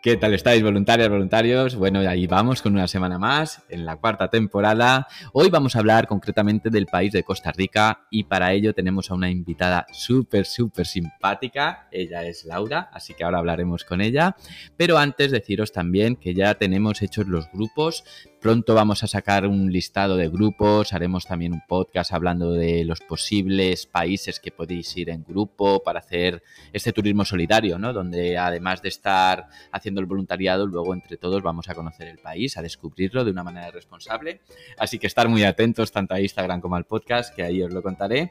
[0.00, 1.74] ¿Qué tal estáis, voluntarias, voluntarios?
[1.74, 5.08] Bueno, ahí vamos con una semana más en la cuarta temporada.
[5.32, 9.14] Hoy vamos a hablar concretamente del país de Costa Rica y para ello tenemos a
[9.14, 11.88] una invitada súper, súper simpática.
[11.90, 14.36] Ella es Laura, así que ahora hablaremos con ella.
[14.76, 18.04] Pero antes deciros también que ya tenemos hechos los grupos
[18.40, 23.00] Pronto vamos a sacar un listado de grupos, haremos también un podcast hablando de los
[23.00, 27.92] posibles países que podéis ir en grupo para hacer este turismo solidario, ¿no?
[27.92, 32.56] Donde además de estar haciendo el voluntariado, luego entre todos vamos a conocer el país,
[32.56, 34.40] a descubrirlo de una manera responsable.
[34.78, 37.82] Así que estar muy atentos tanto a Instagram como al podcast, que ahí os lo
[37.82, 38.30] contaré.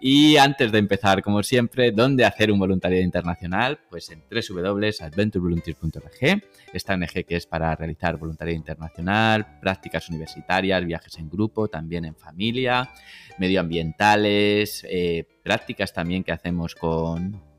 [0.00, 3.78] Y antes de empezar, como siempre, ¿dónde hacer un voluntariado internacional?
[3.88, 6.42] Pues en www.adventurevolunteer.org,
[6.72, 12.16] esta ONG que es para realizar voluntariado internacional, prácticas universitarias, viajes en grupo, también en
[12.16, 12.90] familia,
[13.38, 17.49] medioambientales, eh, prácticas también que hacemos con,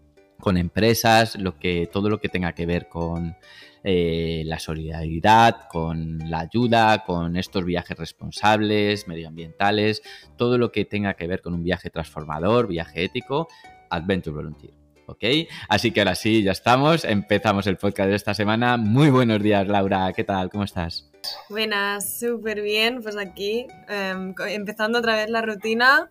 [0.41, 3.37] con empresas, lo que, todo lo que tenga que ver con
[3.83, 10.01] eh, la solidaridad, con la ayuda, con estos viajes responsables, medioambientales,
[10.37, 13.47] todo lo que tenga que ver con un viaje transformador, viaje ético,
[13.89, 14.73] Adventure Volunteer.
[15.07, 15.23] ¿Ok?
[15.67, 17.03] Así que ahora sí, ya estamos.
[17.03, 18.77] Empezamos el podcast de esta semana.
[18.77, 20.13] Muy buenos días, Laura.
[20.13, 20.49] ¿Qué tal?
[20.49, 21.11] ¿Cómo estás?
[21.49, 23.01] Buenas, súper bien.
[23.01, 26.09] Pues aquí, em, empezando otra vez la rutina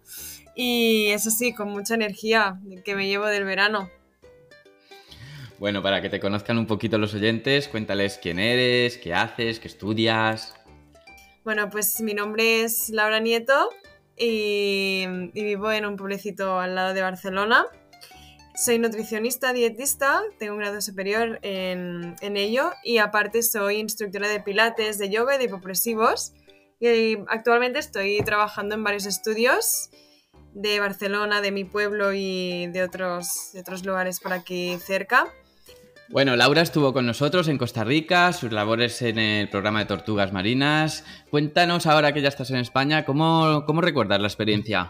[0.54, 3.88] y eso sí, con mucha energía que me llevo del verano.
[5.60, 9.68] Bueno, para que te conozcan un poquito los oyentes, cuéntales quién eres, qué haces, qué
[9.68, 10.54] estudias.
[11.44, 13.68] Bueno, pues mi nombre es Laura Nieto
[14.16, 17.66] y, vivo en un pueblecito al lado de Barcelona.
[18.54, 24.96] Soy nutricionista, dietista, tengo un grado superior en, ello y aparte soy instructora de pilates,
[24.96, 26.32] de yoga y de hipopresivos.
[26.80, 29.90] Y actualmente estoy trabajando en varios estudios
[30.54, 35.30] de Barcelona, de mi pueblo y de otros, de otros lugares por aquí cerca.
[36.10, 40.32] Bueno, Laura estuvo con nosotros en Costa Rica, sus labores en el programa de tortugas
[40.32, 41.04] marinas.
[41.30, 44.88] Cuéntanos ahora que ya estás en España, ¿cómo, cómo recuerdas la experiencia?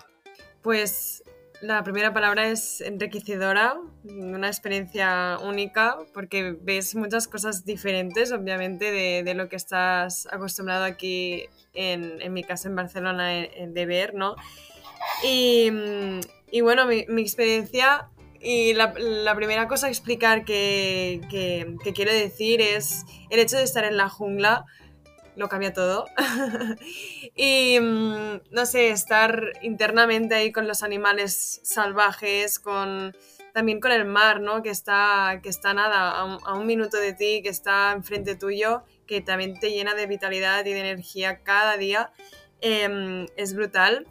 [0.63, 1.23] Pues
[1.61, 9.35] la primera palabra es enriquecedora, una experiencia única, porque ves muchas cosas diferentes, obviamente, de,
[9.35, 11.45] lo que estás acostumbrado aquí,
[11.75, 14.37] en, en mi casa en Barcelona, de ver, ¿no?
[15.23, 15.71] Y,
[16.51, 18.09] y bueno, mi experiencia
[18.41, 18.93] y la,
[19.34, 24.09] primera cosa a explicar que, que, quiero decir es el hecho de estar en la
[24.09, 24.65] jungla
[25.37, 26.06] lo cambia todo.
[27.34, 33.15] y mm, no sé, estar internamente ahí con los animales salvajes, con
[33.53, 34.62] también con el mar, ¿no?
[34.62, 39.21] Que está, que está nada, a un, minuto de ti, que está enfrente tuyo, que
[39.21, 42.12] también te llena de vitalidad y de energía cada día.
[42.61, 44.07] Em, es brutal.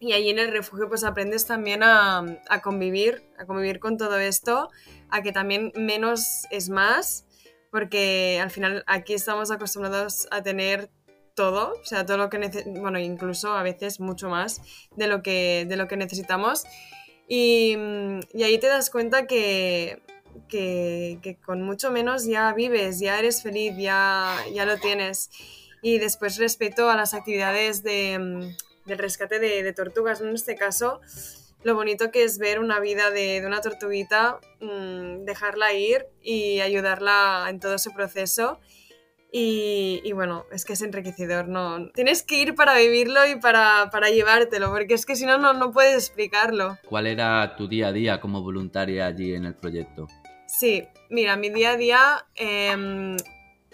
[0.00, 2.24] Y ahí en el refugio pues aprendes también a,
[2.62, 4.70] convivir, a convivir con todo esto,
[5.10, 7.26] a que también menos es más,
[7.70, 10.90] porque al final aquí estamos acostumbrados a tener
[11.34, 14.60] todo, o sea, todo lo que bueno, incluso a veces mucho más
[14.96, 16.64] de lo que, de lo que necesitamos.
[17.26, 20.02] Y, ahí te das cuenta que,
[20.48, 25.30] que, con mucho menos ya vives, ya eres feliz, ya, ya lo tienes.
[25.82, 30.20] Y después respeto a las actividades de, del rescate de, tortugas.
[30.20, 31.00] En este caso,
[31.62, 37.46] lo bonito que es ver una vida de, una tortuguita, mm, dejarla ir y ayudarla
[37.48, 38.60] en todo su proceso.
[39.36, 41.90] Y, bueno, es que es enriquecedor, ¿no?
[41.90, 45.96] Tienes que ir para vivirlo y para, llevártelo, porque es que si no, no puedes
[45.96, 46.78] explicarlo.
[46.88, 50.06] ¿Cuál era tu día a día como voluntaria allí en el proyecto?
[50.46, 53.16] Sí, mira, mi día a día em,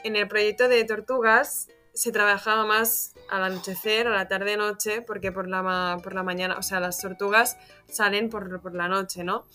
[0.03, 1.69] en el proyecto de tortugas
[2.01, 6.63] se trabajaba más al anochecer, a la tarde-noche, porque por la, por la mañana, o
[6.63, 7.59] sea, las tortugas
[7.91, 9.47] salen por, por la noche, ¿no?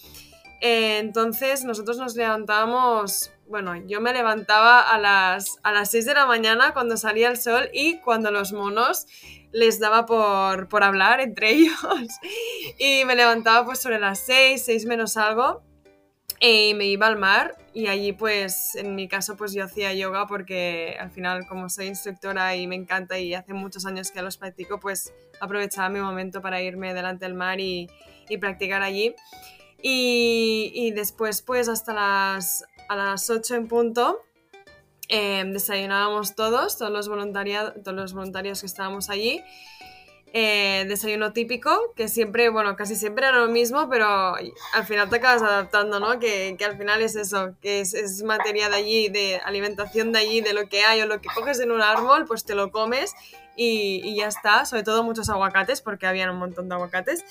[0.62, 6.14] Eh, entonces nosotros nos levantábamos, bueno, yo me levantaba a las, a las 6 de
[6.14, 9.08] la mañana cuando salía el sol y cuando los monos
[9.52, 11.76] les daba por, por hablar entre ellos.
[12.78, 15.64] y me levantaba pues sobre las 6, 6 menos algo
[16.40, 20.28] y me iba al mar y allí pues en mi caso pues yo hacía yoga
[20.28, 24.38] porque al final como soy instructora y me encanta y hace muchos años que los
[24.38, 27.90] practico pues aprovechaba mi momento para irme delante del mar y,
[28.30, 29.16] y practicar allí
[29.82, 34.26] y, y, después pues hasta las, a las 8 en punto
[35.08, 39.44] Em, desayunábamos todos, todos los, todos los voluntarios que estábamos allí.
[40.38, 44.06] Eh, desayuno típico, que siempre, bueno, casi siempre era lo mismo, pero
[44.36, 46.20] al final te acabas adaptando, ¿no?
[46.20, 50.42] Que, que al final es eso, que es, materia de allí, de alimentación de allí,
[50.42, 53.14] de lo que hay o lo que coges en un árbol, pues te lo comes
[53.56, 54.66] y, y ya está.
[54.66, 57.24] Sobre todo muchos aguacates, porque había un montón de aguacates.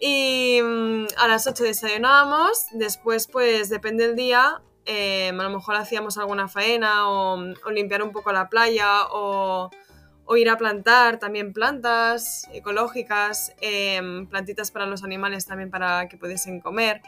[0.00, 5.76] Y mm, a las 8 desayunábamos, después pues depende del día, eh, a lo mejor
[5.76, 7.36] hacíamos alguna faena o
[7.70, 9.68] limpiar un poco la playa o
[10.30, 16.16] o ir a plantar también plantas ecológicas, em, plantitas para los animales también para que
[16.16, 17.02] pudiesen comer.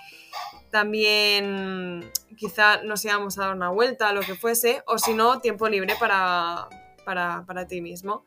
[0.72, 5.68] También quizá nos íbamos a dar una vuelta, lo que fuese, o si no, tiempo
[5.68, 6.68] libre para,
[7.04, 8.24] para, para, ti mismo.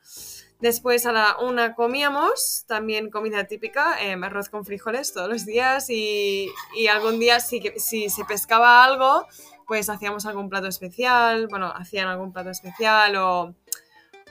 [0.62, 5.90] Después a la una comíamos, también comida típica, em, arroz con frijoles todos los días
[5.90, 9.28] y, y algún día si, si se pescaba algo,
[9.68, 13.56] pues hacíamos algún plato especial, bueno, hacían algún plato especial o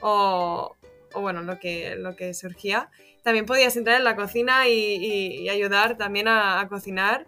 [0.06, 0.76] o,
[1.14, 2.90] bueno, lo que, lo que surgía.
[3.22, 7.24] También podías entrar en la cocina y, ayudar también a, cocinar.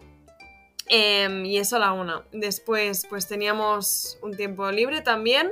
[0.89, 2.23] Em, y eso a la una.
[2.31, 5.51] Después, pues teníamos un tiempo libre también,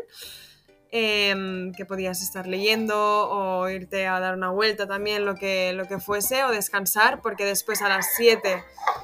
[0.91, 5.87] em, que podías estar leyendo o irte a dar una vuelta también, lo que, lo
[5.87, 8.63] que fuese, o descansar, porque después a las 7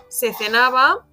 [0.09, 1.07] se cenaba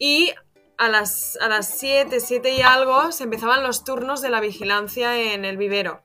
[0.00, 0.32] y
[0.78, 5.34] a las, a las 7, 7 y algo se empezaban los turnos de la vigilancia
[5.34, 6.02] en el vivero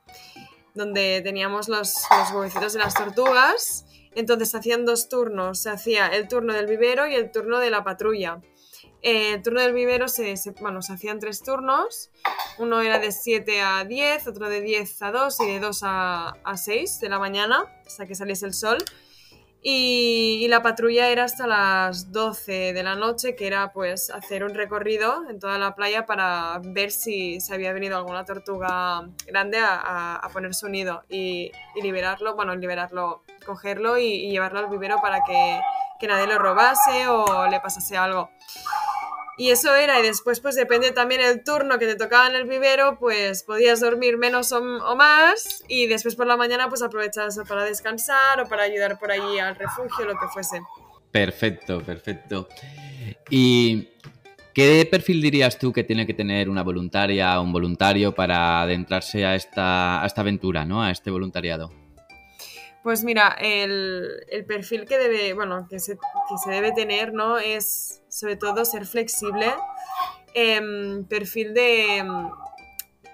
[0.74, 3.86] donde teníamos los, los huevecitos de las tortugas.
[4.14, 7.70] Entonces se hacían dos turnos, se hacía el turno del vivero y el turno de
[7.70, 8.40] la patrulla.
[9.02, 12.10] Eh, el turno del vivero se, bueno, se hacían tres turnos,
[12.58, 16.28] uno era de 7 a 10, otro de 10 a 2 y de 2 a,
[16.44, 18.78] a 6 de la mañana, hasta que saliese el sol.
[19.62, 24.54] Y, la patrulla era hasta las 12 de la noche, que era pues hacer un
[24.54, 30.28] recorrido en toda la playa para ver si se había venido alguna tortuga grande a,
[30.32, 35.60] poner su nido y, liberarlo, bueno, liberarlo, cogerlo y, llevarlo al vivero para que,
[36.00, 38.30] que nadie lo robase o le pasase algo.
[39.40, 42.44] Y eso era, y después pues depende también el turno que te tocaba en el
[42.46, 44.60] vivero, pues podías dormir menos o,
[44.96, 49.38] más y después por la mañana pues aprovechabas para descansar o para ayudar por allí
[49.38, 50.60] al refugio, lo que fuese.
[51.10, 52.48] Perfecto, perfecto.
[53.30, 53.88] ¿Y
[54.52, 59.24] qué perfil dirías tú que tiene que tener una voluntaria o un voluntario para adentrarse
[59.24, 60.82] a esta, a esta aventura, ¿no?
[60.82, 61.72] a este voluntariado?
[62.82, 65.96] Pues mira, el, perfil que debe, bueno, que se,
[66.46, 67.38] debe tener, ¿no?
[67.38, 69.54] Es sobre todo ser flexible,
[70.34, 72.04] em, perfil de,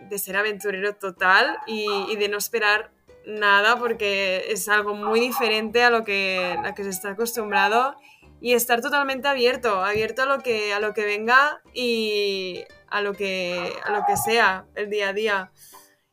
[0.09, 2.91] de, ser aventurero total y, de no esperar
[3.27, 7.97] nada porque es algo muy diferente a lo que, a que se está acostumbrado
[8.41, 13.15] y estar totalmente abierto, abierto a lo que, a lo que venga y a lo
[13.15, 15.53] que, a lo que sea el día a día.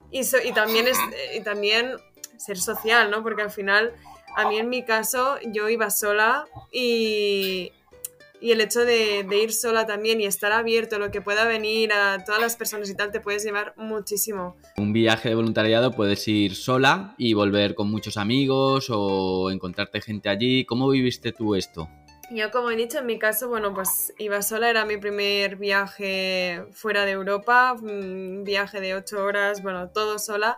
[0.09, 0.97] Y, y también, es,
[1.35, 1.95] y también
[2.37, 3.23] ser social, ¿no?
[3.23, 3.93] Porque al final,
[4.35, 7.71] a mí en mi caso, yo iba sola y,
[8.43, 11.47] y el hecho de, de, ir sola también y estar abierto a lo que pueda
[11.47, 14.57] venir a todas las personas y tal, te puedes llevar muchísimo.
[14.75, 20.27] Un viaje de voluntariado puedes ir sola y volver con muchos amigos o encontrarte gente
[20.27, 20.65] allí.
[20.65, 21.87] ¿Cómo viviste tú esto?
[22.31, 26.65] Yo, como he dicho, en mi caso, bueno, pues iba sola, era mi primer viaje
[26.73, 30.57] fuera de Europa, un viaje de ocho horas, bueno, todo sola.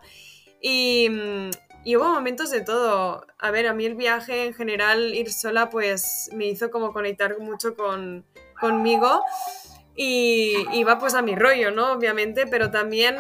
[0.59, 1.07] Y,
[1.85, 3.25] y hubo momentos de todo.
[3.37, 7.39] A ver, a mí el viaje en general, ir sola, pues me hizo como conectar
[7.39, 8.25] mucho con,
[8.59, 9.21] conmigo
[9.95, 11.93] y iba pues a mi rollo, ¿no?
[11.93, 13.17] Obviamente, pero también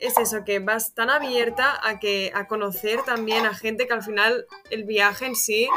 [0.00, 4.02] es eso, que vas tan abierta a, que, a conocer también a gente que al
[4.02, 5.68] final el viaje en sí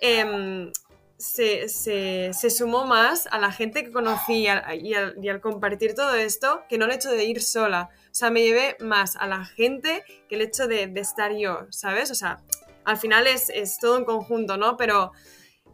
[0.00, 0.72] em,
[1.18, 5.94] se, se, se, sumó más a la gente que conocí y al, y al compartir
[5.94, 7.90] todo esto que no el hecho de ir sola.
[8.16, 12.10] O sea, me llevé más a la gente que el hecho de, estar yo, ¿sabes?
[12.10, 12.38] O sea,
[12.86, 14.78] al final es, todo un conjunto, ¿no?
[14.78, 15.12] Pero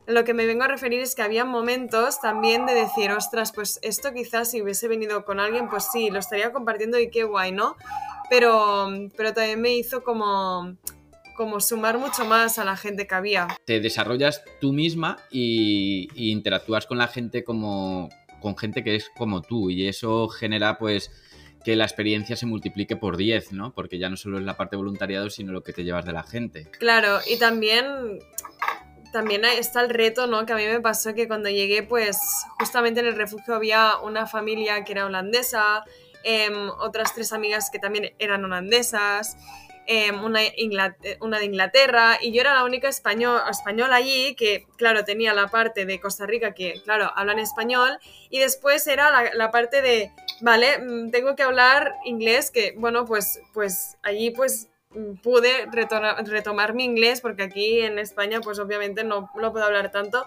[0.09, 3.79] lo que me vengo a referir es que había momentos también de decir, ostras, pues
[3.83, 7.53] esto quizás si hubiese venido con alguien, pues sí, lo estaría compartiendo y qué guay,
[7.53, 7.77] ¿no?
[8.29, 10.77] Pero, pero también me hizo como,
[11.37, 13.47] como sumar mucho más a la gente que había.
[13.67, 18.09] Te desarrollas tú misma y, y interactúas con la gente como
[18.41, 21.13] con gente que es como tú y eso genera pues
[21.65, 23.73] que la experiencia se multiplique por 10, ¿no?
[23.73, 26.23] Porque ya no solo es la parte voluntariado, sino lo que te llevas de la
[26.23, 26.69] gente.
[26.79, 28.19] Claro, y también
[29.13, 30.47] también está el reto, ¿no?
[30.47, 32.19] Que a mí me pasó que cuando llegué, pues
[32.59, 35.85] justamente en el refugio había una familia que era holandesa,
[36.25, 39.37] em, otras tres amigas que también eran holandesas,
[39.87, 40.41] em, una,
[41.21, 45.49] una, de Inglaterra, y yo era la única español, española allí que, claro, tenía la
[45.49, 47.99] parte de Costa Rica que, claro, hablan español,
[48.31, 53.41] y después era la, parte de, vale, mm, tengo que hablar inglés, que, bueno, pues,
[53.53, 54.69] pues allí pues
[55.23, 60.27] pude retomar mi inglés, porque aquí en España pues obviamente no, no puedo hablar tanto,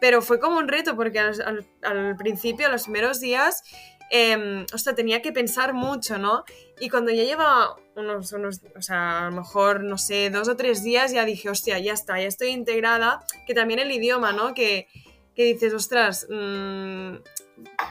[0.00, 3.62] pero fue como un reto, porque al, al, principio, los primeros días,
[4.10, 6.44] eh, tenía que pensar mucho, ¿no?
[6.80, 10.56] Y cuando ya llevaba unos, unos, o sea, a lo mejor, no sé, dos o
[10.56, 14.54] tres días, ya dije, hostia, ya está, ya estoy integrada, que también el idioma, ¿no?
[14.54, 14.88] Que,
[15.34, 17.16] que dices, ostras, mmm,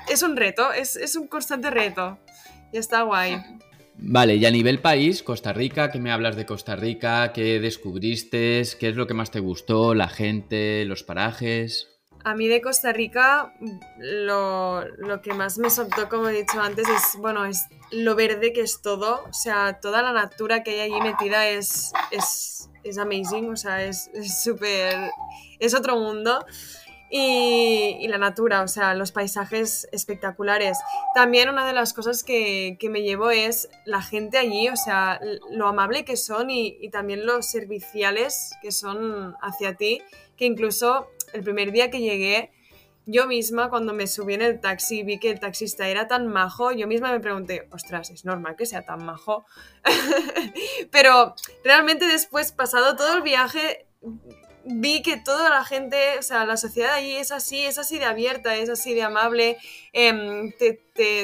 [0.09, 2.17] es un reto, es, es un constante reto.
[2.71, 3.41] Y está guay.
[4.01, 7.33] Vale, y a nivel país, Costa Rica, ¿qué me hablas de Costa Rica?
[7.33, 8.63] ¿Qué descubriste?
[8.79, 9.93] ¿Qué es lo que más te gustó?
[9.93, 10.85] ¿La gente?
[10.85, 11.88] ¿Los parajes?
[12.23, 13.53] A mí de Costa Rica
[13.97, 14.83] lo,
[15.23, 18.81] que más me soltó, como he dicho antes, es, bueno, es lo verde que es
[18.81, 19.23] todo.
[19.29, 23.83] O sea, toda la natura que hay allí metida es, es, es amazing, o sea,
[23.83, 24.09] es
[24.43, 25.11] súper...
[25.59, 26.45] Es, otro mundo
[27.09, 30.77] y, la natura, o sea, los paisajes espectaculares.
[31.15, 35.19] También una de las cosas que, me llevo es la gente allí, o sea,
[35.51, 40.01] lo amable que son y, y, también los serviciales que son hacia ti,
[40.37, 42.51] que incluso el primer día que llegué,
[43.05, 46.71] yo misma cuando me subí en el taxi vi que el taxista era tan majo,
[46.71, 49.45] yo misma me pregunté, ostras, es normal que sea tan majo.
[50.91, 51.33] Pero
[51.63, 53.87] realmente después, pasado todo el viaje,
[54.63, 58.05] vi que toda la gente, o sea, la sociedad allí es así, es así de
[58.05, 59.57] abierta, es así de amable,
[59.93, 60.79] em, te,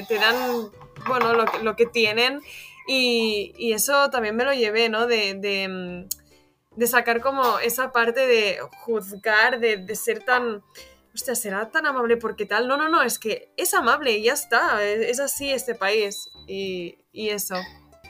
[0.10, 0.72] dan,
[1.08, 2.42] bueno, lo, que tienen
[2.88, 5.06] y, eso también me lo llevé, ¿no?
[5.06, 6.08] De, em,
[6.76, 10.62] de, sacar como esa parte de juzgar, de, ser tan...
[11.14, 12.68] Hostia, será tan amable porque tal.
[12.68, 14.84] No, no, no, es que es amable y ya está.
[14.84, 16.30] Es, así este país.
[16.46, 17.56] Y, y eso.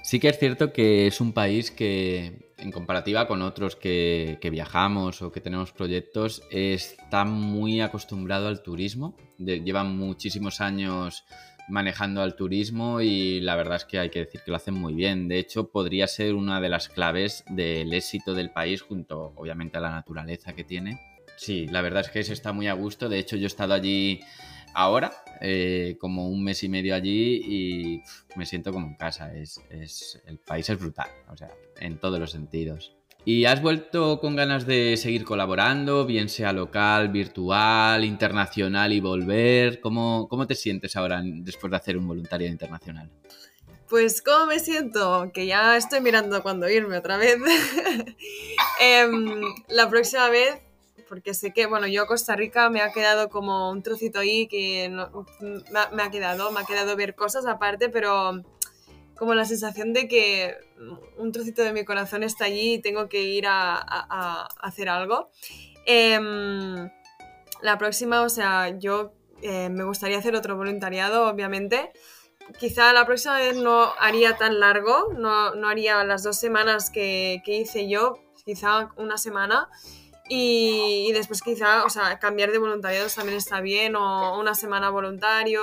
[0.04, 5.22] Sí que es cierto que es un país que en comparativa con otros que, viajamos
[5.22, 9.16] o que tenemos proyectos, está muy acostumbrado al turismo.
[9.38, 11.26] llevan muchísimos años
[11.68, 14.94] manejando al turismo y la verdad es que hay que decir que lo hacen muy
[14.94, 15.28] bien.
[15.28, 19.82] De hecho, podría ser una de las claves del éxito del país junto, obviamente, a
[19.82, 21.00] la naturaleza que tiene.
[21.38, 23.10] Sí, la verdad es que se está muy a gusto.
[23.10, 24.22] De hecho, yo he estado allí
[24.74, 28.04] ahora, eh, como un mes y medio allí y
[28.36, 29.34] me siento como en casa.
[29.36, 29.60] Es,
[30.26, 32.96] el país es brutal, o sea, en todos los sentidos.
[33.28, 39.82] ¿Y has vuelto con ganas de seguir colaborando, bien sea local, virtual, internacional y volver?
[39.82, 43.10] ¿Cómo, cómo te sientes ahora después de hacer un voluntariado internacional?
[43.90, 45.32] Pues, ¿cómo me siento?
[45.34, 47.38] Que ya estoy mirando cuándo irme otra vez.
[48.80, 50.62] Em, la próxima vez
[51.08, 54.90] porque sé que, bueno, yo Costa Rica me ha quedado como un trocito ahí que
[54.90, 58.44] me, ha, quedado, me ha quedado ver cosas aparte, pero
[59.18, 60.56] como la sensación de que
[61.18, 65.30] un trocito de mi corazón está allí y tengo que ir a, hacer algo.
[65.86, 66.90] Em,
[67.62, 71.92] la próxima, o sea, yo eh, me gustaría hacer otro voluntariado, obviamente.
[72.60, 77.42] Quizá la próxima vez no haría tan largo, no, no haría las dos semanas que,
[77.44, 79.70] que hice yo, quizá una semana.
[80.28, 85.62] Y, después quizá, o sea, cambiar de voluntariado también está bien, o una semana voluntario,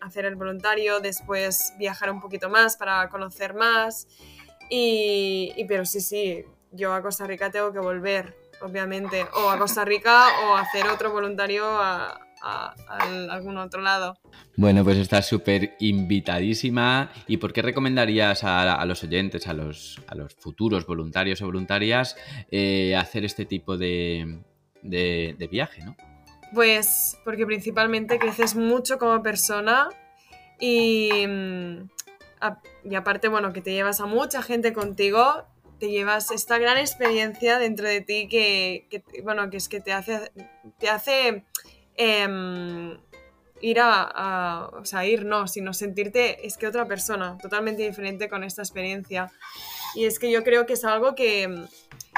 [0.00, 4.06] hacer el voluntario, después viajar un poquito más para conocer más.
[4.68, 9.58] Y, y, pero sí, sí, yo a Costa Rica tengo que volver, obviamente, o a
[9.58, 12.74] Costa Rica o hacer otro voluntario a, a,
[13.30, 14.18] algún otro lado.
[14.56, 17.10] Bueno, pues estás súper invitadísima.
[17.26, 22.16] ¿Y por qué recomendarías a, los oyentes, a los, a los, futuros voluntarios o voluntarias,
[22.50, 24.40] eh, hacer este tipo de,
[24.82, 25.82] de, viaje?
[25.84, 25.96] ¿no?
[26.52, 29.88] Pues porque principalmente creces mucho como persona
[30.60, 31.88] y, mm,
[32.84, 35.46] y aparte, bueno, que te llevas a mucha gente contigo
[35.82, 39.92] te llevas esta gran experiencia dentro de ti que, que, bueno, que es que te
[39.92, 40.30] hace,
[40.78, 41.42] te hace
[41.96, 42.96] Em,
[43.62, 48.44] ir a, o sea, ir no, sino sentirte, es que otra persona, totalmente diferente con
[48.44, 49.30] esta experiencia.
[49.94, 51.66] Y es que yo creo que es algo que,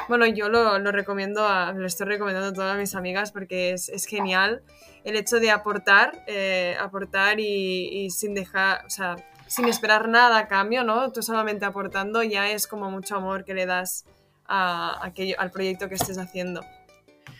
[0.08, 4.06] bueno, yo lo, recomiendo, a, lo estoy recomendando a todas mis amigas porque es, es
[4.06, 4.62] genial
[5.04, 9.16] el hecho de aportar, eh, aportar y, y, sin dejar, o sea,
[9.46, 11.12] sin esperar nada a cambio, ¿no?
[11.12, 14.06] Tú solamente aportando ya es como mucho amor que le das
[14.46, 16.62] a aquello, al proyecto que estés haciendo.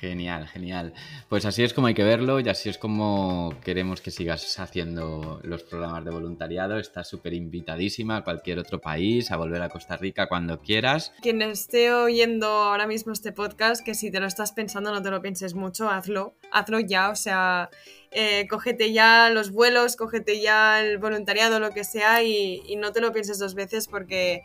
[0.05, 0.93] Genial, genial.
[1.31, 5.41] Pues así es como hay que verlo y así es como queremos que sigas haciendo
[5.43, 6.79] los programas de voluntariado.
[6.79, 11.15] Estás súper invitadísima a cualquier otro país, a volver a Costa Rica cuando quieras.
[11.23, 15.11] Quien esté oyendo ahora mismo este podcast, que si te lo estás pensando no te
[15.11, 17.71] lo pienses mucho, hazlo, hazlo ya, o sea,
[18.11, 22.93] eh, cógete ya los vuelos, cógete ya el voluntariado, lo que sea y, y no
[22.93, 24.43] te lo pienses dos veces porque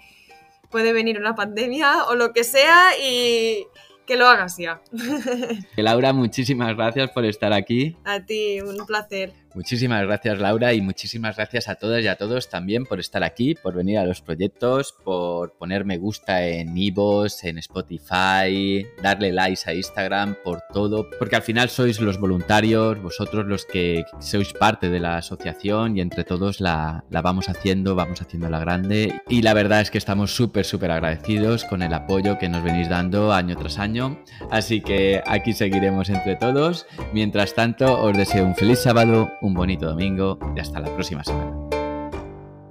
[0.72, 3.66] puede venir una pandemia o lo que sea y
[4.10, 4.82] que lo hagas ya.
[5.78, 7.96] Laura, muchísimas gracias por estar aquí.
[8.04, 9.32] A ti, un placer.
[9.56, 13.56] Muchísimas gracias Laura y muchísimas gracias a todas y a todos también por estar aquí,
[13.56, 19.62] por venir a los proyectos, por poner me gusta en Ivos, en Spotify, darle likes
[19.66, 24.90] a Instagram, por todo, porque al final sois los voluntarios, vosotros los que sois parte
[24.90, 29.22] de la asociación y entre todos la, la vamos haciendo, vamos haciendo la grande.
[29.30, 32.90] Y la verdad es que estamos súper, súper agradecidos con el apoyo que nos venís
[32.90, 36.86] dando año tras año, así que aquí seguiremos entre todos.
[37.14, 41.69] Mientras tanto, os deseo un feliz sábado un bonito domingo y hasta la próxima semana.